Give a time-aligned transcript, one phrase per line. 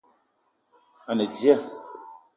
[1.09, 1.55] A ne dia